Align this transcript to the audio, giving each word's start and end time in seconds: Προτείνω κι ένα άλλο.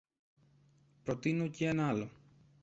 Προτείνω 1.03 1.47
κι 1.47 1.63
ένα 1.63 1.87
άλλο. 1.87 2.09